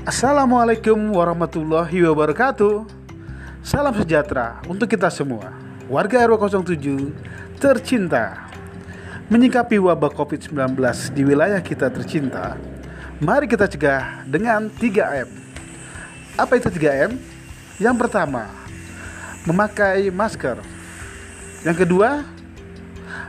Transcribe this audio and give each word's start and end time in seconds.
Assalamualaikum 0.00 0.96
warahmatullahi 1.12 2.08
wabarakatuh. 2.08 2.88
Salam 3.60 3.92
sejahtera 3.92 4.56
untuk 4.64 4.88
kita 4.88 5.12
semua. 5.12 5.52
Warga 5.92 6.24
RW 6.24 6.40
07 6.40 7.12
tercinta. 7.60 8.48
Menyikapi 9.28 9.76
wabah 9.76 10.08
COVID-19 10.08 10.80
di 11.12 11.22
wilayah 11.22 11.60
kita 11.60 11.92
tercinta 11.92 12.56
Mari 13.20 13.44
kita 13.46 13.68
cegah 13.68 14.24
dengan 14.26 14.72
3M 14.72 15.28
Apa 16.34 16.58
itu 16.58 16.66
3M? 16.66 17.14
Yang 17.78 17.96
pertama 18.00 18.48
Memakai 19.46 20.08
masker. 20.10 20.58
Yang 21.62 21.86
kedua 21.86 22.24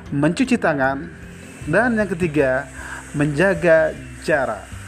Mencuci 0.09 0.55
tangan. 0.55 1.05
Dan 1.67 1.99
yang 1.99 2.09
ketiga 2.09 2.65
Menjaga 3.13 3.93
jarak 4.25 4.80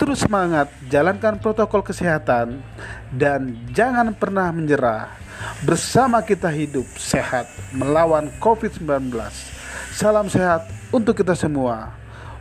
Terus 0.00 0.24
semangat, 0.24 0.72
jalankan 0.88 1.36
protokol 1.36 1.84
kesehatan, 1.84 2.64
dan 3.12 3.52
jangan 3.76 4.16
pernah 4.16 4.48
menyerah. 4.48 5.12
Bersama 5.60 6.24
kita 6.24 6.48
hidup 6.48 6.88
sehat 6.96 7.44
melawan 7.68 8.32
COVID-19. 8.40 9.12
Salam 9.92 10.32
sehat 10.32 10.64
untuk 10.88 11.20
kita 11.20 11.36
semua. 11.36 11.92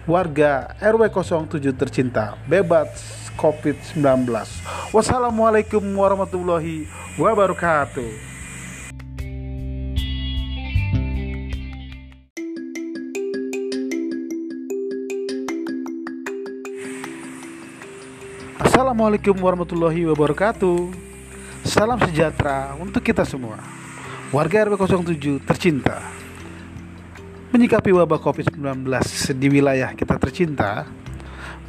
Warga 0.08 0.72
RW 0.80 1.12
07 1.12 1.76
tercinta, 1.76 2.40
bebas 2.48 2.96
COVID-19. 3.36 4.24
Wassalamualaikum 4.96 5.84
warahmatullahi 5.84 6.88
wabarakatuh. 7.20 8.29
Assalamualaikum 18.60 19.40
warahmatullahi 19.40 20.04
wabarakatuh. 20.12 20.92
Salam 21.64 21.96
sejahtera 22.04 22.76
untuk 22.76 23.00
kita 23.00 23.24
semua. 23.24 23.56
Warga 24.36 24.68
RW 24.68 24.76
07 25.16 25.40
tercinta. 25.48 26.04
Menyikapi 27.56 27.96
wabah 27.96 28.20
COVID-19 28.20 28.84
di 29.40 29.48
wilayah 29.48 29.96
kita 29.96 30.20
tercinta 30.20 30.92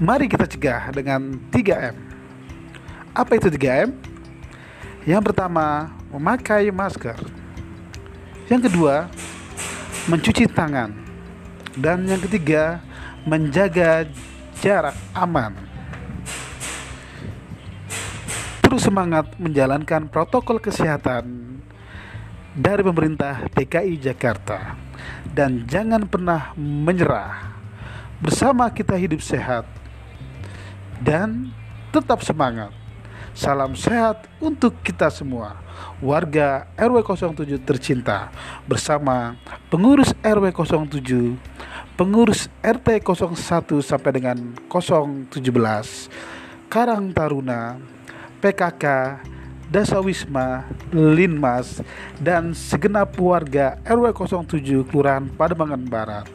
Mari 0.03 0.27
kita 0.27 0.51
cegah 0.51 0.91
dengan 0.91 1.39
3M 1.55 1.95
Apa 3.15 3.39
itu 3.39 3.55
3M? 3.55 3.95
Yang 5.07 5.23
pertama, 5.31 5.95
memakai 6.11 6.75
masker. 6.75 7.23
Yang 8.51 8.67
kedua, 8.67 9.07
mencuci 10.11 10.51
tangan. 10.51 10.91
Dan 11.79 12.03
yang 12.11 12.19
ketiga, 12.19 12.83
menjaga 13.23 14.11
jarak 14.59 14.99
aman 15.15 15.70
terus 18.71 18.87
semangat 18.87 19.35
menjalankan 19.35 20.07
protokol 20.07 20.63
kesehatan 20.63 21.59
dari 22.55 22.87
pemerintah 22.87 23.51
DKI 23.51 23.99
Jakarta 23.99 24.79
dan 25.27 25.67
jangan 25.67 26.07
pernah 26.07 26.55
menyerah. 26.55 27.51
Bersama 28.23 28.71
kita 28.71 28.95
hidup 28.95 29.27
sehat 29.27 29.67
dan 31.03 31.51
tetap 31.91 32.23
semangat. 32.23 32.71
Salam 33.35 33.75
sehat 33.75 34.31
untuk 34.39 34.79
kita 34.87 35.11
semua. 35.11 35.59
Warga 35.99 36.71
RW 36.79 37.03
07 37.03 37.59
tercinta 37.67 38.31
bersama 38.71 39.35
pengurus 39.67 40.15
RW 40.23 40.47
07, 40.55 41.35
pengurus 41.99 42.47
RT 42.63 43.03
01 43.03 43.35
sampai 43.83 44.11
dengan 44.15 44.39
017, 44.71 45.27
Karang 46.71 47.11
Taruna, 47.11 47.83
PKK, 48.41 48.85
Dasawisma, 49.71 50.67
Linmas, 50.91 51.79
dan 52.19 52.51
segenap 52.51 53.15
warga 53.21 53.79
RW 53.87 54.11
07 54.11 54.83
Kelurahan 54.91 55.31
Pademangan 55.31 55.85
Barat. 55.87 56.27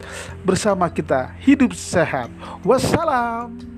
Bersama 0.46 0.88
kita 0.88 1.36
hidup 1.44 1.76
sehat. 1.76 2.32
Wassalam. 2.64 3.75